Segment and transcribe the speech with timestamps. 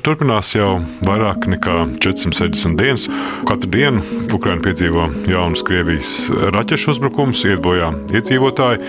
[0.00, 3.02] Karš turpinās jau vairāk nekā 460 dienas.
[3.44, 4.00] Katru dienu
[4.32, 6.12] Ukraina piedzīvo jaunus Krievijas
[6.54, 8.80] raķešu uzbrukumus, iet bojā iedzīvotāji.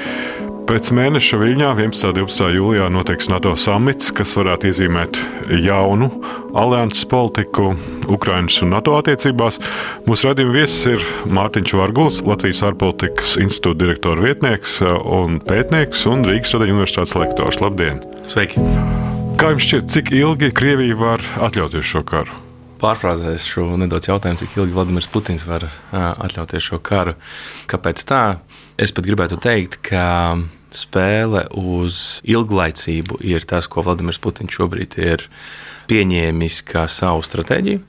[0.72, 2.06] Pēc mēneša Viļņā 11.
[2.08, 2.48] un 12.
[2.56, 5.20] jūlijā notiks NATO samits, kas varētu iezīmēt
[5.66, 6.08] jaunu
[6.56, 7.74] alianses politiku
[8.08, 9.60] Ukraiņas un NATO attiecībās.
[10.08, 16.56] Mūsu radījuma viesis ir Mārtiņš Vārguls, Latvijas ārpolitikas institūta direktora vietnieks un pētnieks un Rīgas
[16.56, 17.60] Tradeņu universitātes lektors.
[17.60, 18.00] Labdien!
[18.32, 18.64] Sveiki!
[19.42, 22.36] Kā jums šķiet, cik ilgi Krievija var atļauties šo karu?
[22.78, 27.16] Pārfrāzēšu nedaudz jautājumu, cik ilgi Vladimirs Putins var atļauties šo karu.
[27.66, 28.20] Kāpēc tā?
[28.78, 30.38] Es pat gribētu teikt, ka
[30.70, 35.26] spēle uz ilglaicību ir tas, ko Vladimirs Putins šobrīd ir
[35.90, 37.82] pieņēmis kā savu stratēģiju,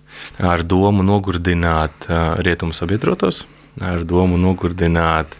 [0.48, 2.08] ar domu nogurdināt
[2.48, 3.44] rietumu sabiedrotos,
[3.76, 5.36] ar domu nogurdināt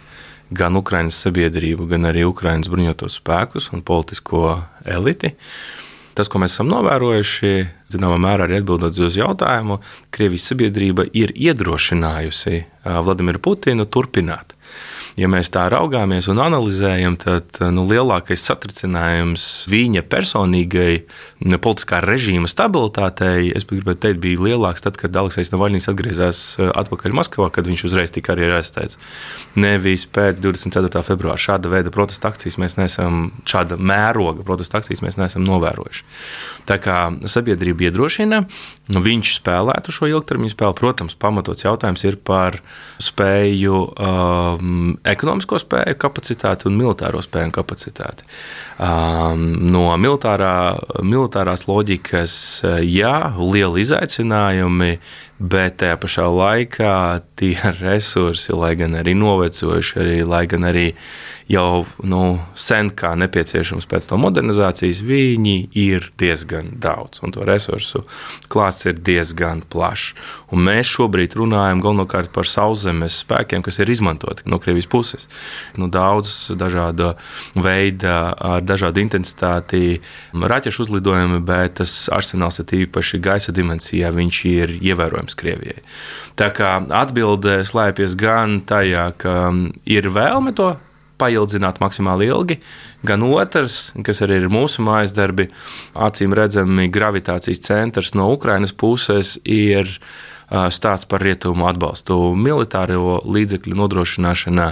[0.53, 5.33] gan Ukraiņas sabiedrību, gan arī Ukraiņas bruņotos spēkus un politisko eliti.
[6.13, 7.53] Tas, ko mēs esam novērojuši,
[7.93, 9.79] zināmā mērā arī atbildot uz jautājumu,
[10.13, 14.53] Krievijas sabiedrība ir iedrošinājusi Vladimiru Putinu turpināt
[15.19, 21.03] ja mēs tā raugāmies un analizējam, tad nu, lielākais satricinājums viņa personīgai
[21.63, 27.17] politiskā režīma stabilitātei, es gribētu teikt, bija lielāks tad, kad Aleksis Navaļņīs atgriezās eh, atpakaļ
[27.19, 28.99] Maskavā, kad viņš uzreiz tika arī arestēts.
[29.59, 31.03] Nevis pēc 24.
[31.05, 36.07] februāra šāda veida protesta akcijas mēs neesam, šāda mēroga protesta akcijas mēs neesam novērojuši.
[36.69, 36.97] Tā kā
[37.29, 38.43] sabiedrība iedrošina,
[38.93, 40.79] nu, viņš spēlētu šo ilgtermiņu spēli.
[40.79, 42.59] Protams, pamatots jautājums ir par
[43.03, 48.27] spēju um, ekonomisko spēju kapacitāti un militāro spēju un kapacitāti.
[48.77, 52.35] Um, no militārā, militārās loģikas,
[52.87, 54.97] jā, lieli izaicinājumi,
[55.43, 56.95] bet tajā pašā laikā
[57.39, 60.85] tie resursi, lai gan arī novecojuši, arī, lai gan arī
[61.51, 62.21] jau nu,
[62.55, 68.05] sen kā nepieciešams pēc tam modernizācijas, viņi ir diezgan daudz, un to resursu
[68.51, 70.13] klāsts ir diezgan plašs.
[70.53, 75.27] Un mēs šobrīd runājam galvenokārt par sauszemes spēkiem, kas ir izmantoti no Krievijas puses.
[75.75, 77.13] Nu, daudz dažādu
[77.57, 79.99] veidu, ar dažādu intensitāti
[80.31, 85.83] raķešu uzlidojumi, bet tas arsenāls ir īpaši gaisa dimensijā, viņš ir ievērojams iespējams Krievijai.
[86.35, 89.51] Tā kā atbilde slēpjas gan tajā, ka
[89.85, 90.77] ir vēlme to
[91.17, 92.59] paildzināt maksimāli ilgi,
[93.05, 95.49] gan otrs, kas arī ir mūsu mājas darbi,
[95.93, 99.87] acīm redzami gravitācijas centrs no Ukrainas puses ir
[100.49, 104.67] stāsts par rietumu atbalstu militāro līdzekļu nodrošināšanā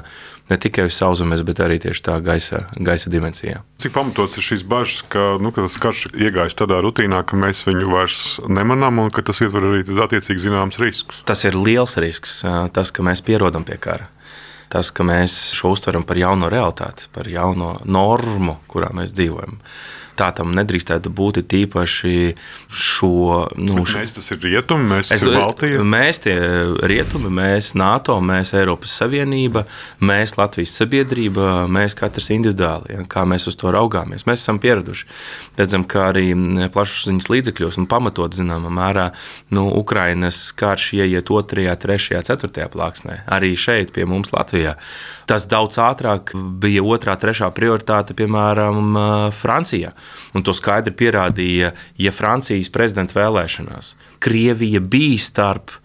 [0.51, 3.61] ne tikai uz sauszemes, bet arī tieši tā gaisa, gaisa dimensijā.
[3.81, 7.63] Cik pamatots ir šīs bažas, ka, nu, ka tas karš iegājis tādā rutīnā, ka mēs
[7.67, 8.21] viņu vairs
[8.51, 11.23] nemanām un ka tas ietver arī attiecīgi zināms riskus?
[11.27, 12.41] Tas ir liels risks,
[12.75, 14.11] tas, ka mēs pierodam pie kara.
[14.71, 19.57] Tas, ka mēs šo uztveram par jauno realitāti, par jauno normu, kurā mēs dzīvojam
[20.21, 21.41] tā tam nedrīkstētu būt.
[21.51, 22.15] Tīpaši
[22.69, 23.11] šo.
[23.57, 25.81] Nu, šo mēs tas ir rietumi, mēs es, esam Baltija.
[25.87, 26.35] Mēs tie
[26.91, 29.65] rietumi, mēs NATO, mēs Eiropas Savienība,
[30.03, 34.27] mēs Latvijas sabiedrība, mēs katrs individuāli, ja, kā mēs uz to raugāmies.
[34.29, 35.07] Mēs esam pieraduši.
[35.59, 36.29] Redzam, ka arī
[36.73, 39.09] plašsaziņas līdzekļos un pamatot zināmā mērā
[39.55, 43.21] nu, Ukrainas karš ieiet 2, 3, 4 plāksnē.
[43.31, 44.77] Arī šeit pie mums Latvijā.
[45.29, 49.93] Tas daudz ātrāk bija otrā, trešā prioritāte, piemēram, Francijā.
[50.37, 55.75] Un to skaidri pierādīja, ja Francijas prezidenta vēlēšanās Krievija bija starp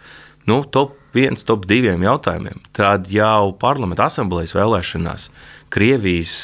[0.46, 5.30] nu, top viens, top diviem jautājumiem, tad jau parlamenta asamblejas vēlēšanās
[5.72, 6.34] Krievijas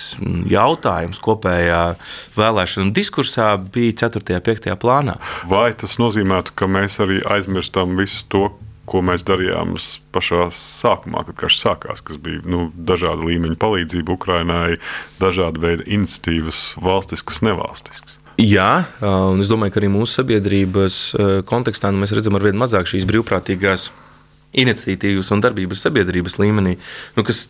[0.51, 1.83] jautājums kopējā
[2.35, 4.25] vēlēšana diskursā bija 4.
[4.35, 4.73] un 5.
[4.83, 5.17] plānā.
[5.49, 8.49] Vai tas nozīmētu, ka mēs arī aizmirstam visu to,
[8.89, 9.77] ko mēs darījām
[10.15, 14.81] pašā sākumā, kad karš sākās, kas bija nu, dažāda līmeņa palīdzība Ukrainai,
[15.23, 18.19] dažāda veida iniciatīvas, valstiskas, nevalstiskas.
[18.41, 21.01] Jā, un es domāju, ka arī mūsu sabiedrības
[21.49, 23.91] kontekstā nu, mēs redzam ar vien mazāk šīs brīvprātīgās
[24.53, 26.77] iniciatīvas un darbības sabiedrības līmenī,
[27.17, 27.47] nu, kas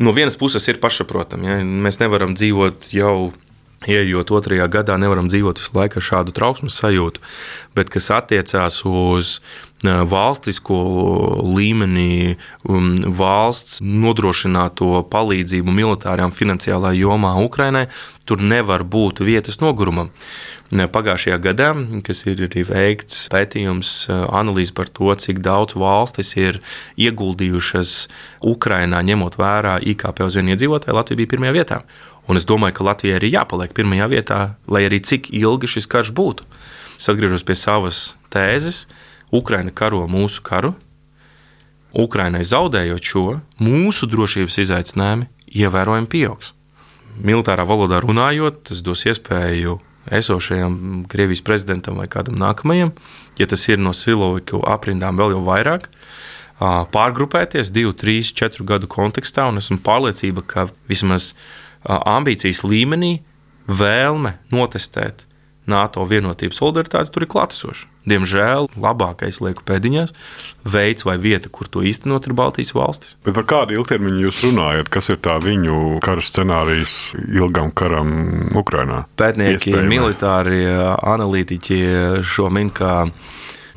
[0.00, 1.50] no vienas puses ir pašsaprotami.
[1.50, 1.58] Ja?
[1.64, 3.32] Mēs nevaram dzīvot jau
[3.84, 7.20] Ieejot otrajā gadā, nevaram dzīvot visu laiku ar šādu trauksmes sajūtu,
[7.76, 9.38] bet kas attiecās uz
[9.84, 10.78] valstisko
[11.44, 12.36] līmenī,
[12.68, 17.88] um, valsts nodrošināto palīdzību militārā un finansiālā jomā Ukrainai,
[18.24, 20.12] tur nevar būt vietas nogurumam.
[20.74, 21.68] Pagājušajā gadā,
[22.02, 26.58] kas ir arī veikts pētījums, analīze par to, cik daudz valstis ir
[26.98, 27.92] ieguldījušas
[28.42, 31.80] Ukrainā, ņemot vērā IKP uz vienu iedzīvotāju, Latvija bija pirmajā vietā.
[32.28, 34.40] Un es domāju, ka Latvijai ir jāpaliek pirmajā vietā,
[34.70, 36.46] lai arī cik ilgi šis karš būtu.
[36.96, 38.84] Es atgriežos pie savas tēzes.
[39.34, 40.72] Ukraina karo mūsu karu.
[41.94, 43.24] Ukrainai zaudējot šo,
[43.62, 46.54] mūsu drošības izaicinājumi ievērojami pieaugs.
[47.14, 49.78] Militārā valodā runājot, tas dos iespēju
[50.10, 52.92] esošajam Krievijas prezidentam vai kādam nākamajam,
[53.38, 55.86] ja tas ir no siloviku aprindām vēl jau vairāk,
[56.94, 61.32] pārgrupēties divu, trīs, četru gadu kontekstā, un esmu pārliecība, ka vismaz
[61.84, 63.18] ambīcijas līmenī
[63.68, 65.24] vēlme notestēt
[65.70, 67.88] NATO vienotības solidaritāti tur ir klātesoša.
[68.04, 70.10] Diemžēl labākais lieku pēdiņās
[70.68, 73.14] veids vai vieta, kur to īstenot, ir Baltijas valstis.
[73.24, 74.90] Bet par kādu ilgtermiņu jūs runājat?
[74.92, 78.12] Kas ir tā viņu kara scenārijs ilgam karam
[78.60, 79.06] Ukrajinā?
[79.16, 81.80] Pētnieki, militāri analītiķi
[82.28, 83.06] šo min kā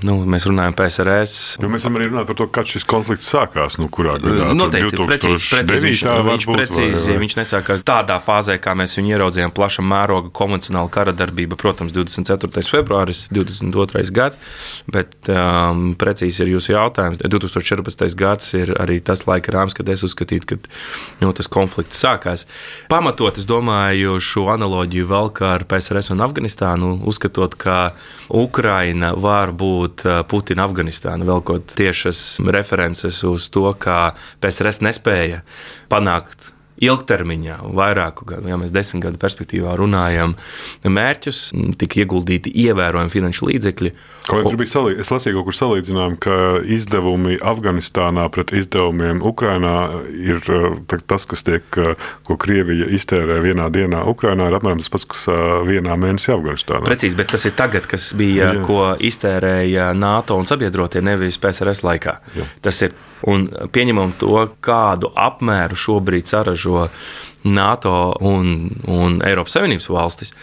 [0.06, 1.56] Nu, mēs runājam par PSRS.
[1.58, 3.80] Jo mēs varam arī runāt par to, kad šis konflikts sākās.
[3.82, 4.52] Nu, kurā gadā?
[4.54, 7.22] Noteikti, precīzi, precīzi, viņš, viņš, precīzi, vai, vai?
[7.24, 12.62] viņš nesākās tādā fāzē, kā mēs viņu ieraudzījām, plaša mēroga konvencionāla kara darbība, protams, 24.
[12.70, 14.04] februāris, 22.
[14.14, 14.38] gads,
[14.86, 17.18] bet um, precīzi ir jūsu jautājums.
[17.26, 18.06] 2014.
[18.22, 20.60] gads ir arī tas laika rāms, kad es uzskatītu, ka
[21.24, 22.46] nu, tas konflikts sākās.
[22.94, 27.80] Pamatot, es domāju, šo analoģiju vēl kā ar PSRS un Afganistānu, uzskatot, ka
[28.30, 35.44] Ukraina var būt varbūt Putina Afganistāna, velkot tiešas references uz to, kā PSRS nespēja
[35.90, 36.52] panākt
[36.84, 40.36] ilgtermiņā, vairāku gadu, ja mēs desmit gadu perspektīvā runājam,
[40.86, 41.42] mērķus,
[41.82, 43.94] tika ieguldīti ievērojami finanšu līdzekļi.
[44.28, 46.38] Bija salīdzinājums, es lasīju, kur salīdzinājām, ka
[46.78, 49.76] izdevumi Afganistānā pret izdevumiem Ukrainā
[50.14, 50.42] ir
[51.10, 51.66] tas, kas tiek,
[52.28, 55.26] ko Krievija iztērē vienā dienā Ukrainā, ir apmēram tas pats, kas
[55.68, 56.86] vienā mēnesī Afganistānā.
[56.88, 58.64] Precīzi, bet tas ir tagad, kas bija, Jā.
[58.68, 62.20] ko iztērēja NATO un sabiedrotie, nevis PSRS laikā.
[62.38, 62.50] Jā.
[62.68, 66.88] Tas ir un pieņemam to, kādu apmēru šobrīd saražo
[67.48, 70.34] NATO un, un Eiropas Savienības valstis.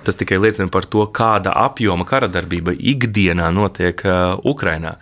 [0.00, 4.94] Tas tikai liecina par to, kāda apjoma kara darbība ikdienā notiek uh, Ukrajinā.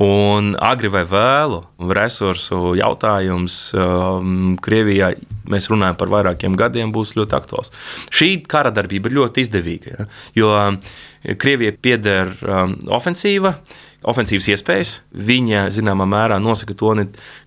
[0.00, 1.60] Un agri vai vēlu
[1.96, 5.10] resursu jautājums um, Krievijā,
[5.52, 7.72] mēs runājam par vairākiem gadiem, būs ļoti aktuāls.
[8.08, 10.08] Šī kara darbība ir ļoti izdevīga, ja,
[10.40, 10.80] jo um,
[11.36, 13.58] Krievijai pieder um, ofensīva,
[14.08, 14.96] ofensīvas iespējas.
[15.26, 16.96] Viņa zināmā mērā nosaka to,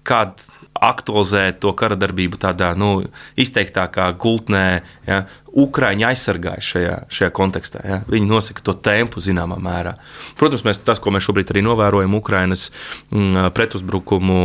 [0.05, 3.01] kāda aktualizēt to kara darbību tādā nu,
[3.39, 4.65] izteiktākā gultnē,
[5.07, 7.81] ja, Ukrāņi aizsargāja šajā, šajā kontekstā.
[7.85, 7.97] Ja?
[8.09, 9.95] Viņi nosaka to tempu zināmā mērā.
[10.37, 12.65] Protams, mēs, tas, ko mēs šobrīd arī novērojam Ukraiņas
[13.09, 14.39] mm, pretuzbrukumu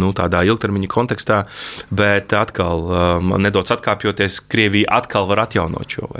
[0.00, 1.40] nu, tādā ilgtermiņa kontekstā,
[1.94, 6.10] bet atkal, um, nedaudz atkāpjoties, Krievija atkal var atjaunot šo.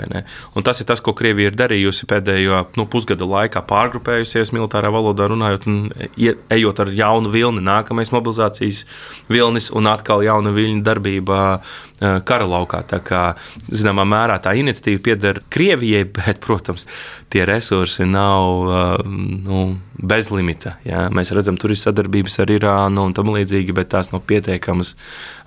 [0.65, 5.69] Tas ir tas, ko Krievija ir darījusi pēdējo nu, pusgada laikā, pārgrupējusies militārā valodā, runājot
[5.69, 5.79] un
[6.17, 8.83] ejot ar jaunu vilni, nākamais mobilizācijas
[9.29, 12.81] vilnis un atkal jauna viļņa darbība uh, kara laukā.
[12.89, 13.23] Tā kā,
[13.69, 16.87] zināmā mērā, tā iniciatīva pieder Krievijai, bet, protams,
[17.33, 18.71] tie resursi nav
[19.05, 19.65] nu,
[19.99, 20.77] bezlimita.
[20.87, 21.05] Jā.
[21.15, 24.95] Mēs redzam, tur ir sadarbības ar Irānu un tam līdzīgi, bet tās nav pietiekamas,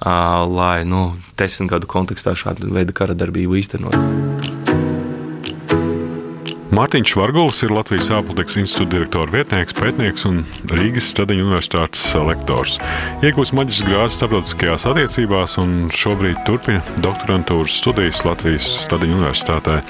[0.04, 1.10] lai nu,
[1.40, 4.57] desmit gadu kontekstā šādu veidu kara darbību īstenot.
[6.78, 10.36] Mārtiņš Vargulis ir Latvijas ārpolitikas institūta direktora vietnieks, pētnieks un
[10.70, 12.76] Rīgas Stradiņu universitātes lektors.
[13.26, 19.80] Iegūst maģistra grādu starptautiskajās attiecībās un šobrīd turpina doktorantūras studijas Latvijas Stradiņu universitātē.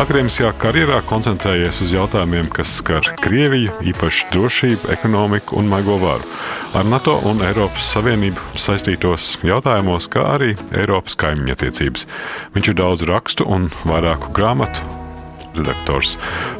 [0.00, 6.24] Akademiskajā karjerā koncentrējies uz jautājumiem, kas skar Krieviju, īpaši drošību, ekonomiku un maigo varu.
[6.72, 12.08] Ar NATO un Eiropas Savienību saistītos jautājumos, kā arī Eiropas kaimiņu attiecības.
[12.56, 15.07] Viņš ir daudz rakstu un vairāku grāmatu
[15.56, 16.16] redaktors.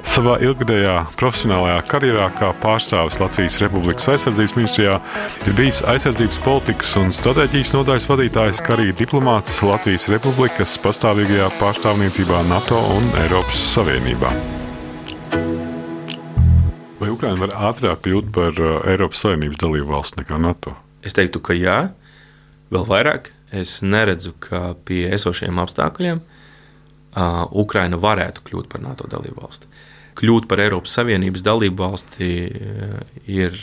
[0.07, 4.99] Savā ilgadējā profesionālajā karjerā kā pārstāvis Latvijas Republikas aizsardzības ministrijā
[5.47, 12.45] ir bijis aizsardzības politikas un stratēģijas nodaļas vadītājs, kā arī diplomāts Latvijas Republikas pastāvīgajā pārstāvniecībā
[12.49, 14.33] NATO un Eiropas Savienībā.
[16.99, 20.75] Vai Ukraina var ātrāk kļūt par uh, Eiropas Savienības dalību valsts nekā NATO?
[21.07, 21.79] Es teiktu, ka jā,
[22.75, 23.31] vēl vairāk.
[23.55, 26.38] Es neredzu, ka pie esošiem apstākļiem uh,
[27.59, 29.71] Ukraina varētu kļūt par NATO dalību valsti.
[30.19, 32.31] Kļūt par Eiropas Savienības dalību valsti
[33.31, 33.59] ir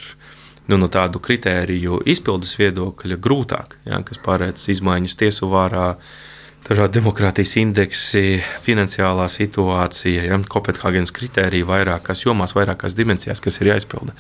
[0.71, 6.34] nu, no tādu kritēriju izpildes viedokļa grūtāk, ja, kas pārēc izmaiņas tiesu vārā, uh,
[6.65, 14.15] dažādi demokrātijas indeksi, finansiālā situācija, ja, Kopenhāgenes kritērija vairākās jomās, vairākās dimensijās, kas ir jāizpilda.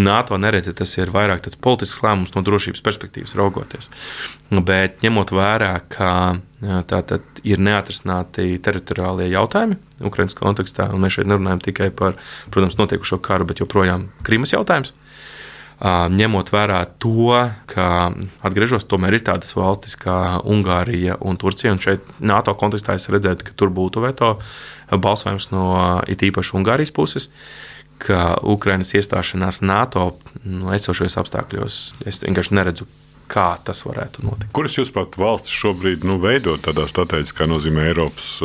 [0.00, 3.90] NATO nereti tas ir vairāk politisks lēmums no drošības perspektīvas raugoties.
[4.50, 6.10] Bet ņemot vērā, ka
[6.88, 12.16] tā tad ir neatrisināti teritoriālie jautājumi Ukraiņas kontekstā, un mēs šeit nerunājam tikai par,
[12.50, 14.94] protams, notiekušo karu, bet joprojām Krīmas jautājums
[15.82, 17.34] ņemot vērā to,
[17.70, 17.88] ka
[18.46, 21.74] atgriežos, tomēr ir tādas valstis kā Ungārija un Turcija.
[21.74, 24.36] Un šeit NATO kontekstā es redzētu, ka tur būtu veto
[24.90, 27.30] balsojums no it īpaši Ungārijas puses.
[27.98, 32.88] Ka Ukraiņas iestāšanās NATO nu, esošajos apstākļos es vienkārši neredzu
[33.30, 34.50] kā tas varētu notikt.
[34.54, 38.36] Kuras, jūsuprāt, valstis šobrīd nu, veido tādā strateģiskā nozīmē Eiropas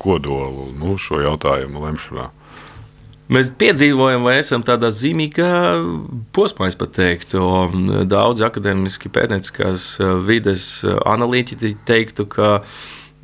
[0.00, 2.28] kodolu nu, šo jautājumu lemšanā?
[3.28, 5.48] Mēs piedzīvojam, vai esam tādā zīmīgā
[6.32, 7.42] posmā, es teiktu.
[8.08, 12.54] Daudz akadēmiski pētnieciskās uh, vides uh, analītiķi teiktu, ka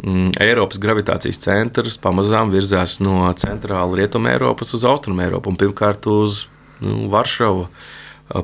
[0.05, 6.05] mm, Eiropas gravitācijas centrs pamazām virzās no centrāla rietuma Eiropas uz austrumu Eiropu un pirmkārt
[6.13, 6.45] uz
[6.85, 7.69] nu, Varšavu.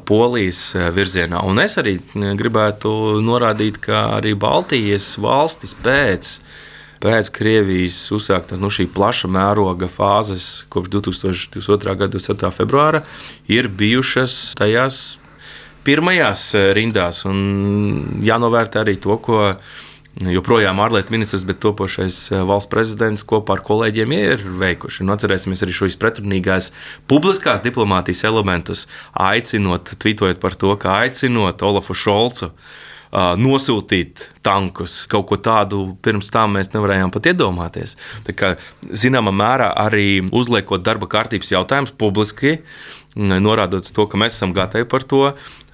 [0.05, 1.39] Polijas virzienā.
[1.49, 1.95] Un es arī
[2.37, 2.91] gribētu
[3.25, 6.35] norādīt, ka arī Baltijas valstis pēc,
[7.01, 11.97] pēc Krievijas uzsāktās nu, šī plaša mēroga fāzes kopš 2022.
[11.97, 12.53] gada 27.
[12.55, 13.05] februāra
[13.49, 15.21] ir bijušas tajās
[15.87, 17.25] pirmajās rindās.
[17.29, 19.41] Un jānovērtē arī to, ko
[20.19, 25.07] joprojām ārlietu ministrs, bet topošais eh, valsts prezidents kopā ar kolēģiem ir veikuši.
[25.07, 26.73] Nu, atcerēsimies arī šos pretrunīgās
[27.11, 32.53] publiskās diplomātijas elementus, aicinot, tvītojot par to, ka aicinot Olafu Šolcu.
[33.11, 35.05] Nosūtīt tankus.
[35.11, 37.97] Kaut ko tādu pirms tam mēs nevarējām pat iedomāties.
[38.27, 38.53] Tā kā,
[38.87, 44.87] zināmā mērā arī uzliekot darba kārtības jautājumus publiski, uh, norādot to, ka mēs esam gatavi
[44.89, 45.23] par to.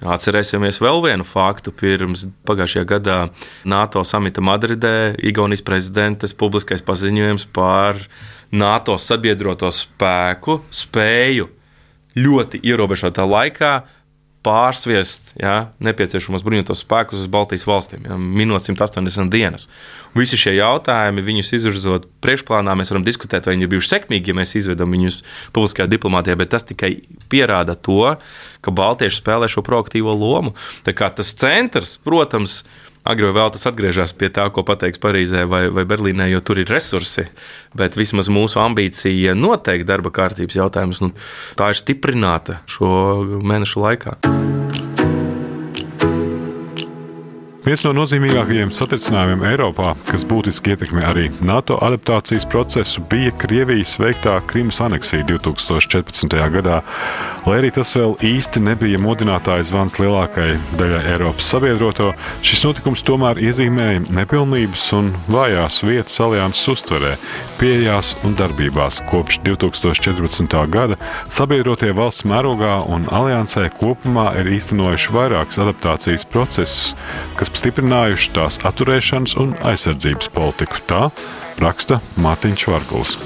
[0.01, 1.71] Atcerēsimies vēl vienu faktu.
[1.71, 3.17] Pirms pagājušajā gadā
[3.65, 7.99] NATO samita Madridē Igaunijas prezidentes publiskais paziņojums par
[8.51, 11.49] NATO sabiedroto spēku spēju
[12.17, 13.73] ļoti ierobežotā laikā
[14.47, 19.67] pārsviest ja, nepieciešamos bruņotos spēkus uz Baltijas valstīm, ja, minot 180 dienas.
[20.17, 24.39] Visi šie jautājumi, viņus izvirzot priekšplānā, mēs varam diskutēt, vai viņi ir bijuši sekmīgi, ja
[24.39, 25.19] mēs izvedam viņus
[25.55, 26.93] publiskajā diplomātijā, bet tas tikai
[27.31, 28.15] pierāda to,
[28.63, 30.55] ka Baltieši spēlē šo proaktīvo lomu.
[30.87, 35.01] Tā kā tas centrs, protams, ir agrāk vai vēl tas atgriežas pie tā, ko pateiks
[35.03, 37.27] Parīzē vai, vai Berlīnē, jo tur ir resursi.
[37.77, 41.13] Bet vismaz mūsu ambīcija noteikti darba kārtības jautājums, nu,
[41.59, 42.91] tā ir stiprināta šo
[43.43, 44.17] mēnešu laikā.
[47.67, 54.37] Viens no nozīmīgākajiem satricinājumiem Eiropā, kas būtiski ietekmē arī NATO adaptācijas procesu, bija Krievijas veiktā
[54.47, 56.37] Krimas aneksija 2014.
[56.53, 56.77] gadā.
[57.43, 63.41] Lai arī tas vēl īsti nebija modinātājs zvans lielākajai daļai Eiropas sabiedroto, šis notikums tomēr
[63.43, 67.17] iezīmēja nepilnības un vājās vietas alianses uztverē,
[67.59, 69.01] pieejās un darbībās.
[69.11, 70.55] Kopš 2014.
[70.71, 70.95] gada
[71.27, 76.95] sabiedrotie valsts mērogā un aliansē kopumā ir īstenojuši vairākus adaptācijas procesus,
[77.35, 80.81] kas stiprinājuši tās atturēšanas un aizsardzības politiku.
[80.89, 81.07] Tā
[81.63, 83.17] raksta Mārtiņš Varguls.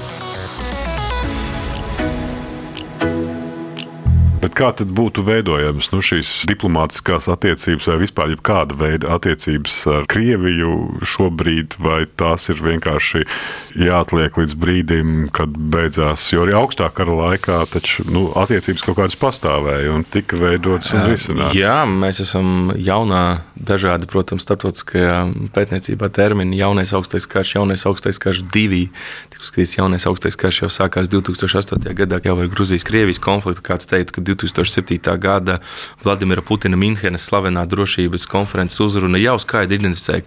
[4.42, 10.06] Bet kā tad būtu veidojamas nu, šīs diplomātiskās attiecības vai vispār kāda veida attiecības ar
[10.10, 13.22] Krieviju šobrīd, vai tās ir vienkārši
[13.78, 19.18] jāatliek līdz brīdim, kad beidzās, jo arī augstā kara laikā taču, nu, attiecības kaut kādas
[19.20, 21.54] pastāvēja un tika veidotas un risinātas.
[21.56, 23.22] Jā, mēs esam jaunā,
[23.54, 25.20] dažādi, protams, starptautiskajā
[25.54, 28.88] pētniecībā termini jaunais augstais karš, jaunais augstais karš divi.
[29.30, 31.94] Tik uzskatīts, jaunais augstais karš jau sākās 2008.
[32.02, 33.64] gadā jau ar Gruzijas-Krievijas konfliktu.
[33.70, 34.98] Kāds teikt, ka 2007.
[35.18, 35.58] gada
[36.04, 40.26] Vladimira Putina Minhenes slavenā drošības konferences uzruna jau skaidri identificēja,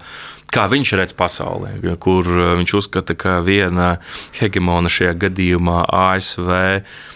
[0.55, 3.95] kā viņš redz pasauli, kur uh, viņš uzskata, ka viena
[4.39, 6.51] hegemona šajā gadījumā ASV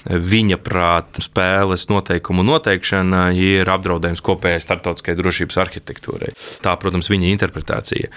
[0.09, 6.33] viņa prāta spēles noteikumu noteikšana ir apdraudējums kopējai starptautiskajai drošības arhitektūrai.
[6.65, 8.11] Tā, protams, viņa interpretācija.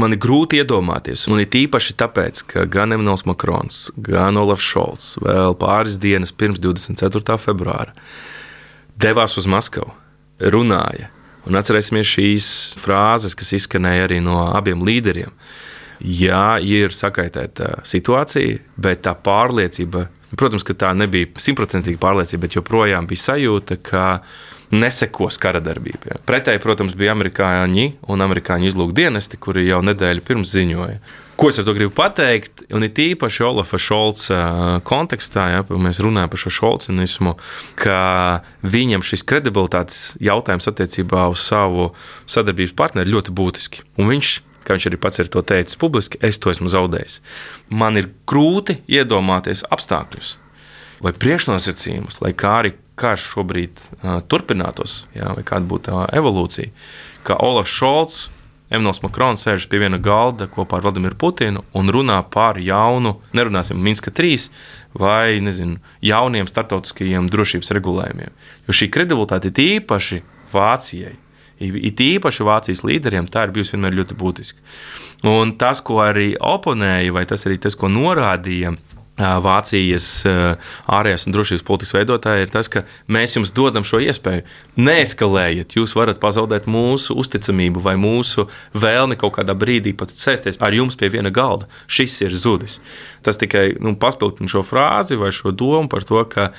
[0.00, 5.12] Man ir grūti iedomāties, un it īpaši tāpēc, ka gan Emmanuels Makrons, gan Olafs Šolts
[5.22, 7.38] vēl pāris dienas pirms 24.
[7.38, 7.94] februāra
[9.00, 9.92] devās uz Maskavu,
[10.38, 11.10] runāja
[11.44, 12.48] Un atcerēsimies šīs
[12.80, 15.32] frāzes, kas izskanēja arī no abiem līderiem.
[16.04, 23.06] Jā, ir sakaitēta situācija, bet tā pārliecība, protams, ka tā nebija simtprocentīga pārliecība, bet joprojām
[23.08, 24.06] bija sajūta, ka
[24.74, 26.18] nesekos kara darbība.
[26.26, 30.98] Pretēji, protams, bija amerikāņi un amerikāņu izlūkdienesti, kuri jau nedēļu pirms ziņoja,
[31.34, 32.62] Ko es ar to gribu pateikt?
[32.74, 34.38] Un it īpaši Olafa Šolca
[34.86, 37.34] kontekstā, ja mēs runājam par šo šolcinismu,
[37.80, 37.98] ka
[38.62, 41.90] viņam šis kredibilitātes jautājums attiecībā uz savu
[42.30, 43.82] sadarbības partneri ļoti būtiski.
[43.98, 47.20] Un viņš kā viņš arī pats ir to teicis publiski, es to esmu zaudējis.
[47.68, 50.38] Man ir grūti iedomāties apstākļus
[51.04, 56.70] vai priekšnosacījumus, lai kā arī karš šobrīd uh, turpinātos, jā, vai kāda būtu tā evolūcija,
[57.26, 58.20] ka Olafs Šolts
[58.72, 63.76] Emmanuels Makrons sēž pie viena galda kopā ar Vladimiru Putinu un runā par jaunu, nerunāsim
[63.76, 64.48] Minska 3
[64.98, 68.32] vai nezinu, jauniem startautiskajiem drošības regulējumiem.
[68.64, 70.22] Jo šī kredibilitāte ir īpaši
[70.54, 71.18] Vācijai.
[71.60, 74.64] It īpaši Vācijas līderiem tā ir bijusi vienmēr ļoti būtiska.
[75.30, 78.74] Un tas, ko arī oponēja, vai tas arī tas, ko norādīja
[79.14, 80.06] Vācijas
[80.90, 84.42] ārējās un drošības politikas veidotāji ir tas, ka mēs jums dodam šo iespēju.
[84.74, 90.74] Neeskalējiet, jūs varat pazaudēt mūsu uzticamību vai mūsu vēlmi kaut kādā brīdī pat sēsties ar
[90.74, 91.70] jums pie viena galda.
[91.86, 92.80] Šis ir zudis.
[93.22, 96.50] Tas tikai nu, paspildina šo frāzi vai šo domu par to, ka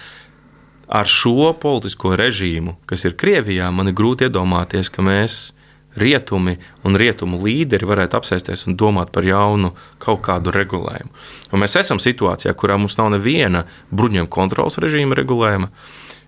[0.88, 5.51] ar šo politisko režīmu, kas ir Krievijā, man ir grūti iedomāties, ka mēs
[5.99, 11.13] rietumi un rietumu līderi varētu apsēsties un domāt par jaunu kaut kādu regulējumu.
[11.51, 15.71] Un mēs esam situācijā, kurā mums nav neviena bruņojuma kontrolas režīma regulējuma.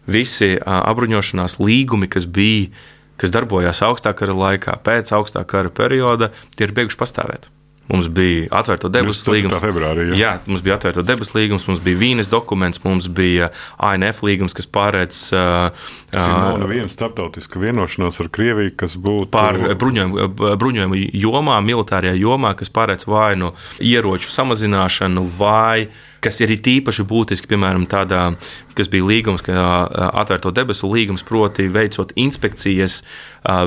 [0.07, 2.71] Visi apbruņošanās līgumi, kas bija,
[3.19, 7.51] kas darbojās augstākā kara laikā, pēc augstākā kara perioda, tie ir beiguši pastāvēt.
[7.87, 9.61] Mums bija atvērto debesu līgums.
[9.63, 10.17] Februārī, jā.
[10.19, 13.47] jā, mums bija atvērto debesu līgums, mums bija Vīnes dokuments, mums bija
[13.79, 15.21] ANF līgums, kas pārēdz.
[15.31, 20.27] Uh, nav neviena starptautiska vienošanās ar Krieviju, kas būtu par bruņojumu,
[20.59, 25.87] bruņojumu jomā, militārajā jomā, kas pārēdz vai nu ieroču samazināšanu, vai
[26.23, 28.33] kas ir īpaši būtiski, piemēram, tādā,
[28.77, 29.57] kas bija līgums, kā
[30.21, 33.01] atvērto debesu līgums, proti, veicot inspekcijas,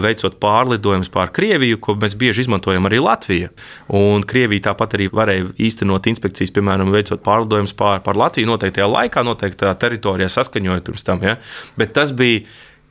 [0.05, 3.51] veicot pārlidojumus pār Krieviju, ko mēs bieži izmantojam arī Latviju.
[3.99, 9.27] Un Krievija tāpat arī varēja īstenot inspekcijas, piemēram, veicot pārlidojumus pār, pār Latviju noteiktajā laikā,
[9.27, 11.23] noteiktā teritorijā, saskaņojot pirms tam.
[11.27, 11.37] Ja?
[11.81, 12.47] Bet tas bija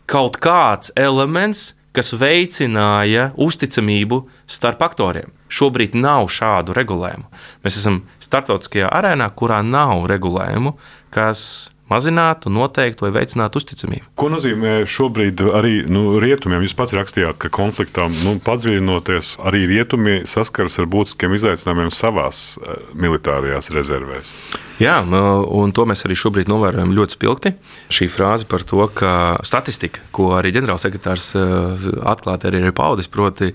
[0.10, 5.34] kaut kāds elements, kas veicināja uzticamību starp aktoriem.
[5.50, 7.26] Šobrīd nav šādu regulējumu.
[7.66, 10.76] Mēs esam starptautiskajā arēnā, kurā nav regulējumu,
[11.14, 11.42] kas
[11.90, 14.12] mazinātu, noteiktu vai veicinātu uzticamību.
[14.20, 16.64] Ko nozīmē šobrīd arī nu, rietumiem?
[16.66, 22.82] Jūs pats rakstījāt, ka konfliktam nu, padziļinoties, arī rietumi saskaras ar būtiskiem izaicinājumiem savās eh,
[22.94, 24.32] militārajās rezervēs.
[24.80, 27.54] Jā, un to mēs arī šobrīd novērojam ļoti spilgti.
[27.92, 29.12] Šī frāze par to, ka
[29.44, 33.52] statistika, ko arī ģenerālsekretārs eh, atklāti arī ir paudis, proti,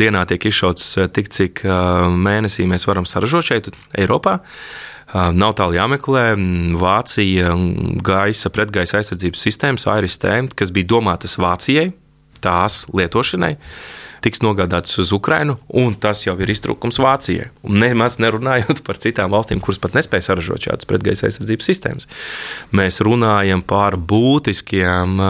[0.00, 4.40] dienā tiek izšauts eh, tik, cik mēnesī mēs varam saražot šeit, Eiropā.
[5.14, 6.24] Nav tālu jāmeklē.
[6.80, 7.52] Vācija
[8.06, 10.26] gaisa pretgaisa aizsardzības sistēmas, ARST,
[10.58, 11.92] kas bija domātas Vācijai,
[12.42, 13.54] tās lietošanai
[14.26, 17.50] tiks nogādātas uz Ukrajinu, un tas jau ir iztrūkums Vācijai.
[17.62, 22.08] Nemaz nerunājot par citām valstīm, kuras pat nespēja saražot šādas pretgaisa aizsardzības sistēmas.
[22.74, 25.20] Mēs runājam par būtiskiem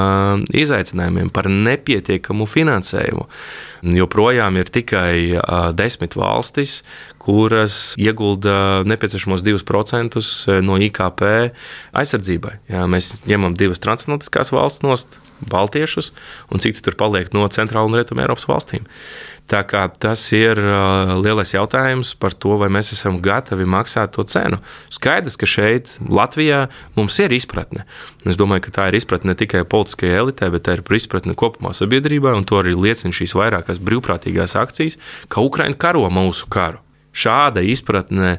[0.57, 3.27] izaicinājumiem, par nepietiekamu finansējumu.
[4.01, 5.13] Joprojām ir tikai
[5.77, 6.81] desmit valstis,
[7.27, 10.23] kuras iegulda nepieciešamos 2%
[10.63, 11.23] no IKP
[11.97, 12.59] aizsardzībai.
[12.71, 16.15] Jā, mēs ņemam divas transatlantiskās valsts nost, Baltiešus,
[16.49, 18.87] un cik tur paliek no centrāla un rietumē Eiropas valstīm.
[19.47, 24.25] Tā kā tas ir uh, lielais jautājums par to, vai mēs esam gatavi maksāt to
[24.27, 24.59] cenu.
[24.91, 26.65] Skaidrs, ka šeit, Latvijā,
[26.97, 27.85] mums ir izpratne.
[28.27, 31.77] Es domāju, ka tā ir izpratne ne tikai politiskajai elitei, bet tā ir izpratne kopumā
[31.77, 36.86] sabiedrībā, un to arī liecina šīs vairākās brīvprātīgās akcijas, ka Ukraina karo mūsu karu.
[37.17, 38.37] Šāda izpratne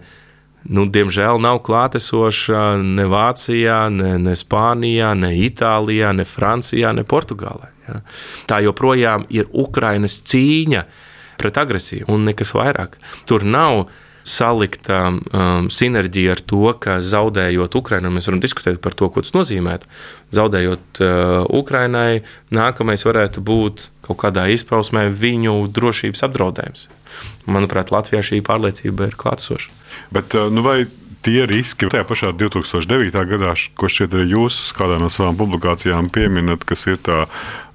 [0.68, 7.72] nu, diemžēl nav klātesoša ne Vācijā, ne, ne Spānijā, ne Itālijā, ne Francijā, ne Portugālē.
[7.88, 8.02] Ja.
[8.50, 10.84] Tā joprojām ir Ukrainas cīņa
[11.40, 12.98] pret agresiju un nekas vairāk.
[13.30, 13.88] Tur nav
[14.28, 19.32] salikta um, sinerģija ar to, ka zaudējot Ukraiņai, mēs varam diskutēt par to, ko tas
[19.36, 19.78] nozīmē.
[20.36, 22.24] Zaudējot uh, Ukraiņai,
[22.58, 26.90] nākamais varētu būt kaut kādā izpausmē viņu drošības apdraudējums.
[27.48, 29.74] Manuprāt, Latvijā šī pārliecība ir klātsoša.
[30.16, 30.82] Bet, uh, nu vai
[31.28, 33.22] tie riski tajā pašā 2009.
[33.28, 37.26] gadā, ko šeit jūs kādā no savām publikācijām pieminat, kas ir tā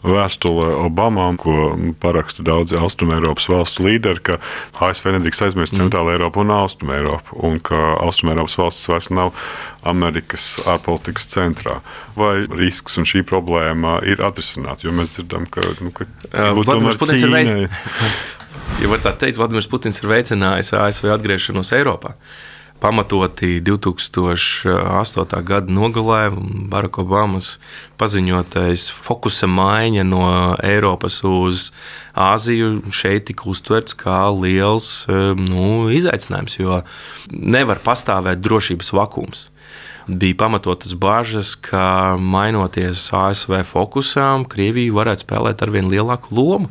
[0.03, 4.39] vēstule Obamam, ko paraksta daudzi Austrumēropas valstu līderi, ka
[4.83, 5.85] ASV nedrīkst aizmirst mm.
[5.85, 9.31] Centrālu Eiropu un Austrumēropu, un ka Austrumēropas valstis vairs nav
[9.87, 11.79] Amerikas ārpolitikas centrā.
[12.19, 14.89] Vai risks un šī problēma ir atrisināta?
[14.89, 16.09] Jo mēs dzirdam, ka, nu, ka
[16.59, 17.83] Vladimirs Putins ir veicinājis.
[18.83, 22.17] Ja var tā teikt, Vladimirs Putins ir veicinājis ASV atgriešanos Eiropā
[22.83, 25.43] pamatoti 2008.
[25.43, 26.33] gada nogalē
[26.71, 27.61] Barack Obamas
[28.01, 30.25] paziņotais fokusa maiņa no
[30.67, 31.69] Eiropas uz
[32.19, 35.07] Āziju šeit tika uztverts kā liels
[35.39, 36.83] nu, izaicinājums, jo
[37.31, 39.47] nevar pastāvēt drošības vakums
[40.07, 46.71] bija pamatotas bažas, ka mainoties ASV fokusām, Krievija varētu spēlēt ar vien lielāku lomu.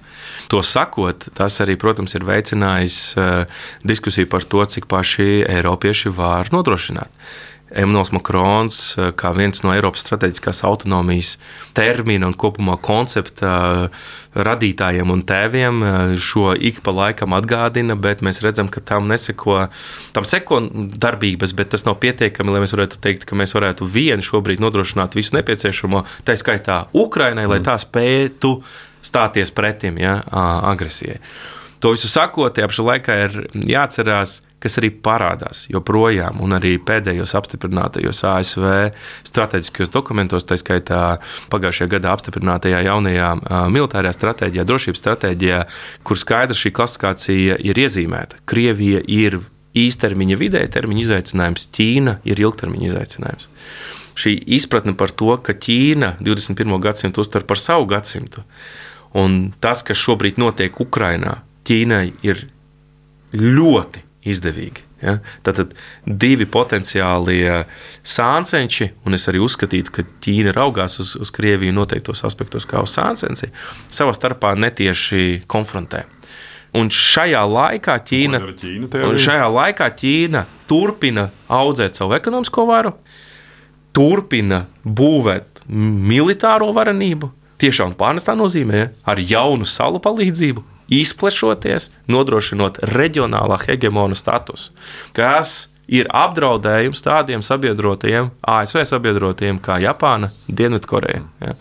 [0.51, 6.51] To sakot, tas arī, protams, ir veicinājis uh, diskusiju par to, cik paši Eiropieši var
[6.53, 7.11] nodrošināt.
[7.71, 11.37] Emmanuels Makrons, eh, kā viens no Eiropas strateģiskās autonomijas
[11.77, 13.51] termina un kopumā koncepta
[13.85, 14.01] eh,
[14.35, 19.69] radītājiem un tēviem, eh, šo ik pa laikam atgādina, bet mēs redzam, ka tam neseko,
[20.13, 20.61] tam seko
[20.99, 25.15] darbības, bet tas nav pietiekami, lai mēs varētu teikt, ka mēs varētu vieni šobrīd nodrošināt
[25.15, 28.57] visu nepieciešamo, tā skaitā Ukrainai, lai tā spētu
[29.01, 31.17] stāties pretim ja, agresijai.
[31.81, 37.33] To visu sakot, tajā pašā laikā ir jāatcerās, kas arī parādās joprojām, un arī pēdējos
[37.39, 38.65] apstiprinātajos ASV
[39.27, 41.01] strateģiskajos dokumentos, tā skaitā
[41.53, 43.31] pagājušajā gadā apstiprinātajā jaunajā
[43.73, 45.63] militārajā stratēģijā, drošības stratēģijā,
[46.05, 48.43] kur skaidrs šī klasifikācija ir iezīmēta.
[48.49, 49.39] Krievija ir
[49.77, 53.49] īstermiņa, vidēja termiņa izaicinājums, Ķīna ir ilgtermiņa izaicinājums.
[54.21, 56.77] Šī izpratne par to, ka Ķīna 21.
[56.83, 58.43] gadsimtu uztver par savu gadsimtu,
[59.17, 62.45] un tas, kas šobrīd notiek Ukrajinā, Ķīnai ir
[63.37, 64.83] ļoti izdevīgi.
[65.01, 65.17] Ja?
[65.45, 65.73] Tātad
[66.05, 67.39] divi potenciāli
[68.05, 72.93] sāncenši, un es arī uzskatītu, ka Ķīna raugās uz, uz Krieviju noteiktos aspektos kā uz
[72.97, 73.51] sāncenci,
[73.89, 76.05] savā starpā netieši konfrontē.
[76.77, 82.93] Un šajā laikā Ķīna, Ķīna šajā laikā Ķīna turpina audzēt savu ekonomisko varu,
[83.91, 87.27] turpina būvēt militāro varenību,
[87.61, 94.73] tiešām pārnestā nozīmē, ar jaunu salu palīdzību, izplešoties, nodrošinot reģionālā hegemona statusu,
[95.17, 101.25] kas ir apdraudējums tādiem sabiedrotajiem, ASV sabiedrotajiem kā Japāna, Dienvidkoreja.
[101.43, 101.55] Ja.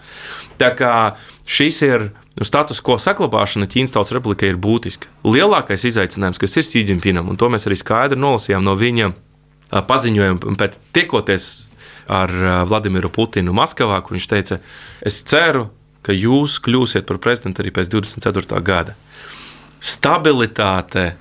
[0.60, 0.94] Tā kā
[1.50, 2.10] šis ir
[2.46, 5.10] status quo saglabāšana Ķīnas Tautas Republikai ir būtiska.
[5.26, 9.10] Lielākais izaicinājums, kas ir Sīdžimpinam, un to mēs arī skaidri nolasījām no viņa
[9.70, 11.50] paziņojuma pēc tiekoties
[12.10, 12.32] ar
[12.70, 14.58] Vladimiru Putinu Maskavā, kur viņš teica,
[15.06, 15.68] es ceru,
[16.06, 18.62] ka jūs kļūsiet par prezidentu arī pēc 24.
[18.64, 18.96] gada.
[19.80, 21.14] Stabilitāte,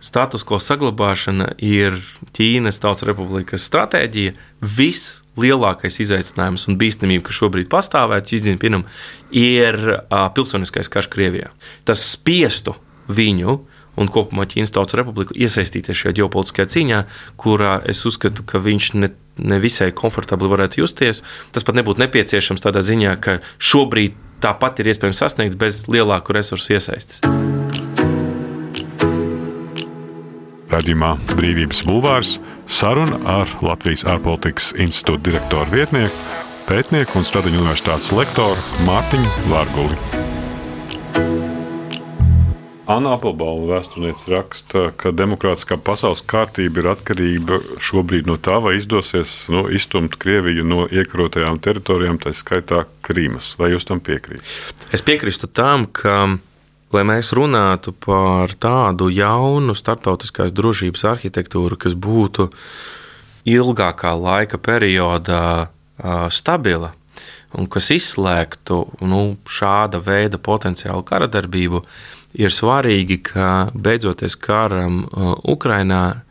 [0.00, 1.98] status quo saglabāšana ir
[2.36, 4.32] Ķīnas Tautas Republikas stratēģija.
[4.76, 8.86] Viss lielākais izaicinājums un bīstamība, kas šobrīd pastāvētu Ķīņģinam,
[9.36, 9.80] ir
[10.36, 11.52] pilsoniskais karš Krievijā.
[11.84, 12.78] Tas spiestu
[13.12, 13.58] viņu
[14.00, 17.02] un kopumā Ķīnas Tautas Republiku iesaistīties šajā ģeopolitiskajā cīņā,
[17.40, 21.22] kurā es uzskatu, ka viņš ne, nevisai komfortabli varētu justies.
[21.52, 26.76] Tas pat nebūtu nepieciešams tādā ziņā, ka šobrīd tāpat ir iespējams sasniegt bez lielāku resursu
[26.76, 27.24] iesaistes.
[30.66, 36.16] Radījumā Brīvības Bulvārs saruna ar Latvijas ārpolitikas institūta direktoru vietnieku,
[36.66, 39.98] pētnieku un Stradiņu universitātes lektoru Mārtiņu Vārguli.
[42.90, 49.48] Anna Applebaum vēsturniece raksta, ka demokrātiskā pasaules kārtība ir atkarība šobrīd no tā, vai izdosies
[49.50, 53.54] nu, izstumt Krieviju no iekarotajām teritorijām, tā skaitā Krīmas.
[53.58, 54.86] Vai jūs tam piekrītat?
[54.94, 56.38] Es piekrītu tam, ka
[56.94, 62.50] lai mēs runātu par tādu jaunu starptautiskās drošības arhitektūru, kas būtu
[63.46, 65.70] ilgākā laika periodā
[66.30, 66.92] stabila
[67.56, 71.82] un kas izslēgtu nu, šāda veida potenciālu kara darbību,
[72.36, 75.04] ir svarīgi, ka beidzoties karam
[75.46, 76.22] Ukrainā,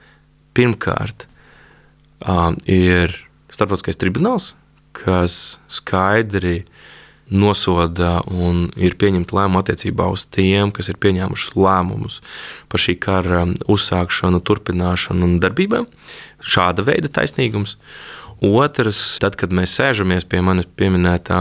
[0.55, 1.25] pirmkārt
[2.69, 3.15] ir
[3.51, 4.53] starptautiskais tribunāls,
[4.95, 6.63] kas skaidri
[7.33, 12.19] nosoda un ir pieņemta lēmuma attiecībā uz tiem, kas ir pieņēmuši lēmumus
[12.69, 15.89] par šī kara uzsākšanu, turpināšanu un darbībām.
[16.45, 17.77] Šāda veida taisnīgums.
[18.45, 21.39] Otrs, tad, kad mēs sēžamies pie manis pieminētā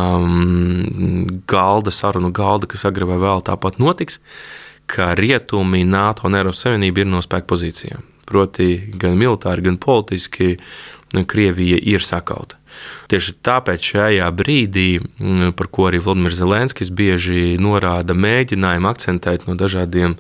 [1.50, 4.20] galda, sarunu galda, kas agrāk vai vēl tāpat notiks,
[4.86, 8.04] ka rietumi, NATO un Eiropas Savienība ir no spēka pozīcijām.
[8.24, 8.68] Proti,
[9.00, 10.54] gan militāri, gan politiski
[11.28, 12.56] Krievija ir sakauta.
[13.12, 19.58] Tieši tāpēc šajā brīdī, mm, par ko arī Vladimirs Zelenskis bieži norāda, mēģinājumu akcentēt no
[19.58, 20.16] dažādiem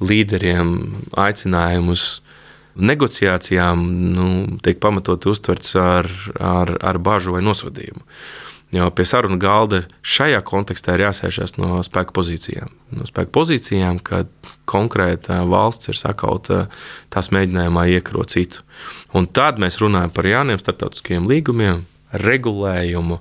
[0.00, 0.74] līderiem
[1.20, 2.20] aicinājumus
[2.80, 3.82] negociācijām,
[4.14, 4.28] nu,
[4.64, 8.06] tiek pamatot uztverts ar, ar, ar bažu vai nosodījumu.
[8.70, 12.70] Jo pie sarunu galda šajā kontekstā ir jāsēžas no spēka pozīcijām.
[12.94, 14.30] No spēka pozīcijām, kad
[14.70, 16.68] konkrēta valsts ir sakauta
[17.10, 18.62] tās mēģinājumā iekarot citu.
[19.16, 23.20] Un tad mēs runājam par jauniem starptautiskiem līgumiem, regulējumu,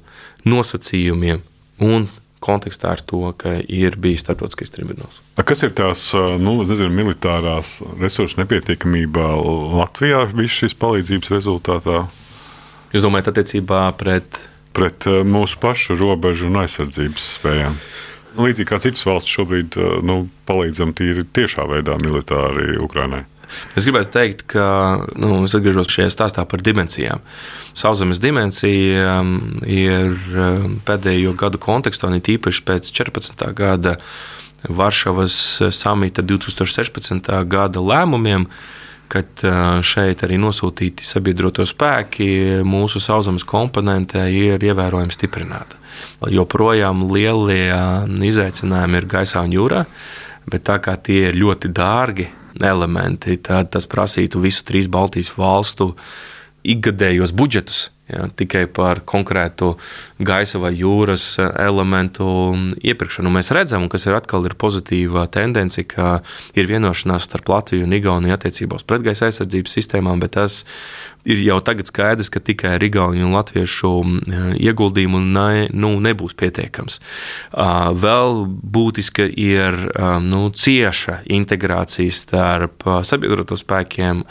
[0.49, 1.41] nosacījumiem
[1.85, 5.19] un kontekstā ar to, ka ir bijis starptautiskais tribunāls.
[5.35, 6.05] Kas ir tās
[6.39, 9.33] nu, nezinu, militārās resursu nepietiekamība
[9.81, 12.05] Latvijā visas šīs palīdzības rezultātā?
[12.93, 14.39] Jūs domājat, attiecībā pret
[14.73, 17.75] pret mūsu pašu robežu un aizsardzības spējām.
[18.39, 19.75] Līdzīgi kā citas valsts šobrīd
[20.05, 23.25] nu, palīdzam tīri tiešā veidā militāri Ukrainai.
[23.77, 24.65] Es gribētu teikt, ka
[25.19, 27.23] nu, es atgriežos šajā stāstā par dimensijām.
[27.77, 33.47] Sauszemes dimensija um, ir um, pēdējo gadu kontekstā, un tīpaši pēc 14.
[33.57, 33.97] gada
[34.67, 35.35] Varšavas
[35.71, 37.31] samita 2016.
[37.47, 38.49] gada lēmumiem
[39.09, 39.41] kad
[39.85, 45.79] šeit arī nosūtīti sabiedroto spēki, mūsu sauszemes komponente ir ievērojami stiprināta.
[46.29, 47.73] Joprojām lielie
[48.29, 49.83] izaicinājumi ir gaisā un jūrā,
[50.49, 55.93] bet tā kā tie ir ļoti dārgi elementi, tad tas prasītu visu trīs Baltijas valstu
[56.63, 57.89] ikgadējos budžetus.
[58.09, 59.75] Ja, tikai par konkrētu
[60.25, 62.25] gaisa vai jūras elementu
[62.81, 63.29] iepirkšanu.
[63.29, 66.15] Mēs redzam, kas ir atkal ir pozitīva tendence, ka
[66.57, 70.63] ir vienošanās starp Latviju un Igauniju attiecībā uz pretgaisa aizsardzības sistēmām, bet tas
[71.29, 73.91] ir jau tagad skaidrs, ka tikai ar Igauniju un Latviešu
[74.57, 76.97] ieguldījumu ne, nu, nebūs pietiekams.
[77.53, 79.77] Vēl būtiska ir
[80.25, 84.25] nu, cieša integrācija starp sabiedroto spēkiem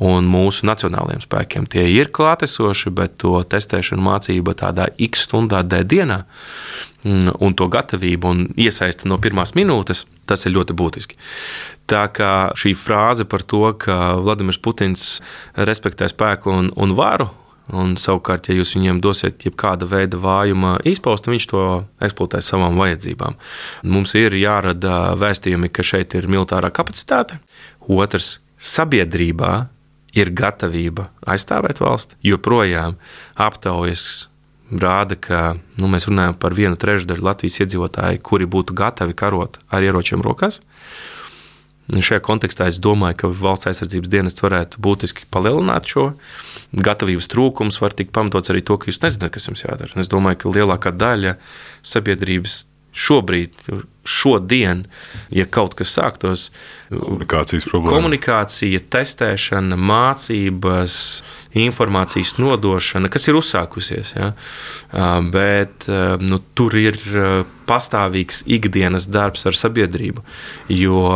[0.00, 1.66] un mūsu nacionālajiem spēkiem.
[1.68, 6.22] Tie ir klātesoši, bet to testēšanu mācība tādā x stundā D dienā
[7.04, 11.20] mm, un to gatavību un iesaista no pirmās minūtes, tas ir ļoti būtiski.
[11.90, 15.20] Tā kā šī frāze par to, ka Vladimirs Putins
[15.56, 17.28] respektē spēku un, un varu,
[17.72, 21.60] Un, savukārt, ja jūs viņiem dosiet jebkāda veida vājuma izpaustu, viņš to
[22.04, 23.38] eksploatēs savām vajadzībām.
[23.88, 27.38] Mums ir jārada vēstījumi, ka šeit ir militārā kapacitāte.
[27.86, 29.52] Otrs, sabiedrībā
[30.16, 32.18] ir gatavība aizstāvēt valsti.
[32.26, 32.98] Joprojām
[33.40, 34.28] aptaujas
[34.72, 35.40] rāda, ka
[35.80, 40.60] nu, mēs runājam par vienu trešdaļu Latvijas iedzīvotāju, kuri būtu gatavi karot ar ieročiem rokās.
[41.92, 46.12] Šajā kontekstā es domāju, ka valsts aizsardzības dienests varētu būtiski palielināt šo
[46.72, 47.74] gatavības trūkumu.
[47.84, 49.92] Var tikt pamatots arī to, ka jūs nezināt, kas jums jādara.
[50.00, 51.34] Es domāju, ka lielākā daļa
[51.84, 53.56] sabiedrības šobrīd,
[54.04, 54.82] šodien,
[55.30, 56.48] ja kaut kas sāktos,
[56.90, 60.96] komunikācijas problēma, komunikācija, testēšana, mācības,
[61.62, 64.14] informācijas nodošana, kas ir uzsākusies.
[64.18, 64.32] Ja?
[65.32, 65.86] Bet
[66.20, 66.98] nu, tur ir
[67.68, 70.26] pastāvīgs ikdienas darbs ar sabiedrību,
[70.74, 71.06] jo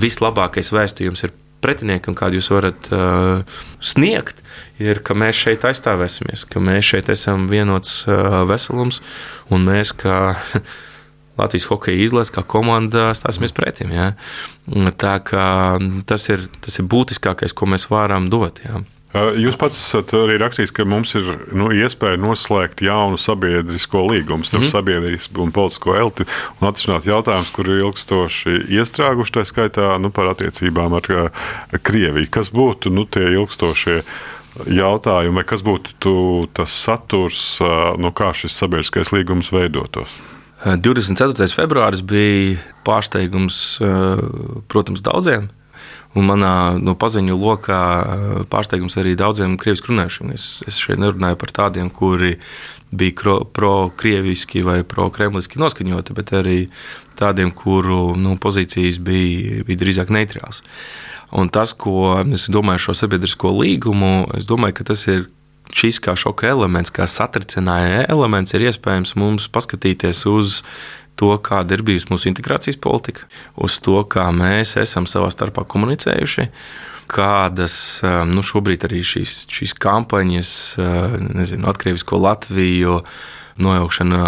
[0.00, 4.40] vislabākais vēstījums ir pretiniekam, kādu jūs varat uh, sniegt,
[4.80, 9.02] ir, ka mēs šeit aizstāvēsimies, ka mēs šeit esam vienots uh, veselums
[9.52, 10.40] un mēs, kā
[11.38, 13.92] Latvijas hokeja izlase, kā komanda, stāsimies pretim.
[13.94, 14.12] Ja?
[15.00, 15.44] Tā kā
[16.10, 18.62] tas ir, tas ir būtiskākais, ko mēs varam dot.
[18.64, 18.82] Ja?
[19.10, 24.68] Jūs pats esat arī rakstījis, ka mums ir nu, iespēja noslēgt jaunu sabiedrisko līgumu starp
[24.68, 24.70] mm.
[24.70, 26.26] sabiedrību un politisko eliti
[26.60, 31.10] un atrisināt jautājumus, kur ir ilgstoši iestrēguši, tā skaitā nu, par attiecībām ar
[31.82, 32.30] Krieviju.
[32.30, 34.04] Kas būtu nu, tie ilgstošie
[34.78, 36.14] jautājumi, vai kas būtu tu,
[36.54, 37.56] tas saturs,
[37.98, 40.20] no kā šis sabiedriskais līgums veidotos?
[40.60, 41.48] 24.
[41.56, 44.20] februāris bija pārsteigums, eh,
[44.68, 45.48] protams, daudziem.
[46.18, 50.34] Un manā no paziņu lokā eh, pārsteigums arī daudziem krievisku runājušiem.
[50.34, 52.36] Es, es šeit nerunāju par tādiem, kuri
[52.92, 56.58] bija pro-krieviski vai pro-kremliski noskaņoti, bet arī
[57.16, 60.60] tādiem, kuru nu, pozīcijas bija, bija drīzāk neitrāls.
[61.32, 65.28] Un tas, ko es domāju par šo sabiedrisko līgumu, es domāju, ka tas ir
[65.74, 70.60] šis kā šoka elements, kā satricinājuma elements, ir iespējams mums paskatīties uz
[71.20, 73.26] to, kāda ir bijusi mūsu integrācijas politika,
[73.60, 76.48] uz to, kā mēs esam savā starpā komunicējuši.
[77.10, 77.74] Kādas
[78.06, 83.00] um, nu, šobrīd arī šīs, šīs kampaņas, uh, nezinu, atkrievisko Latviju,
[83.60, 84.20] nojaukšana,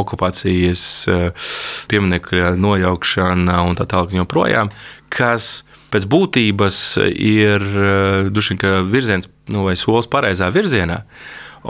[0.00, 1.50] okupācijas uh,
[1.92, 4.72] pieminiekļa nojaukšana un tā tālāk joprojām,
[5.12, 5.60] kas
[5.92, 8.58] pēc būtības ir eh, duši,
[8.90, 11.02] virziens nu, vai solis pareizā virzienā.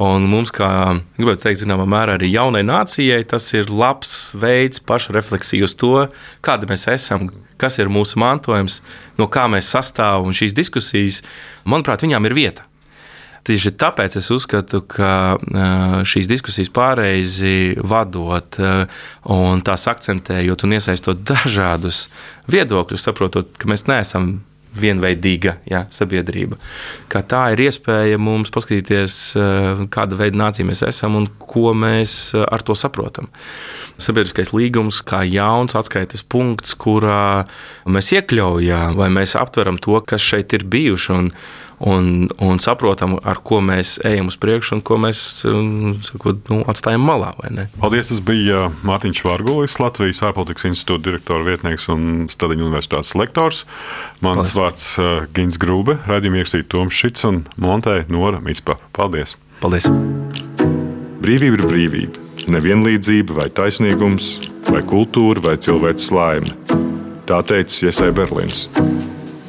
[0.00, 0.68] Un mums, kā
[1.16, 5.94] gribētu teikt, zināmā mērā arī jaunai nācijai, tas ir labs veids pašrefleksiju uz to,
[6.46, 7.26] kāda mēs esam,
[7.59, 8.78] kas ir mūsu mantojums,
[9.18, 10.30] no kā mēs sastāvam.
[10.30, 11.24] Un šīs diskusijas,
[11.66, 12.69] manuprāt, viņām ir vieta.
[13.48, 15.38] Tieši tāpēc es uzskatu, ka
[16.07, 22.07] šīs diskusijas pareizi vadot un tās akcentējot un iesaistot dažādus
[22.53, 24.38] viedokļus, saprotot, ka mēs neesam
[24.76, 26.59] vienveidīga ja, sabiedrība.
[27.11, 29.16] Ka tā ir iespēja mums paskatīties,
[29.90, 33.31] kāda veida nācija mēs esam un ko mēs ar to saprotam.
[34.00, 37.46] Sabiedriskais līgums kā jauns atskaites punkts, kurā
[37.90, 41.12] mēs iekļaujam vai mēs aptveram to, kas šeit ir bijuši.
[41.18, 41.35] Un,
[41.81, 46.61] un, un saprotam, ar ko mēs ejam uz priekšu un ko mēs um, sakot, nu,
[46.71, 47.33] atstājam malā.
[47.81, 48.11] Paldies!
[48.12, 53.64] Tas bija Mārtiņš Vārgulis, Latvijas ārpolitikas institūta direktora vietnieks un Stadiņu universitātes lektors.
[54.21, 54.57] Mans Paldies.
[54.59, 58.85] vārds uh, Gins Grūbe, raidījuma ierakstīt Toms Šits un Montē Nora Mitspapa.
[58.97, 59.37] Paldies!
[59.64, 59.88] Paldies!
[61.21, 64.33] Brīvība ir brīvība, nevienlīdzība vai taisnīgums,
[64.71, 66.57] vai kultūra vai cilvēks laime.
[67.29, 68.66] Tā teica Iesai Berlīns.